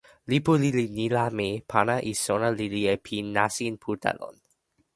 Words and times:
lipu 0.31 0.53
lili 0.61 0.85
ni 0.95 1.05
la 1.15 1.25
mi 1.37 1.47
pana 1.71 1.95
e 2.11 2.13
sona 2.23 2.49
lili 2.59 2.81
a 2.93 2.95
pi 3.05 3.15
nasin 3.35 3.75
Puta 3.83 4.11
lon. 4.19 4.35